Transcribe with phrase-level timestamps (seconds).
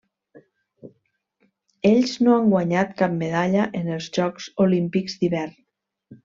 [1.89, 5.55] Ells no han guanyat cap medalla en els Jocs Olímpics d'Hivern.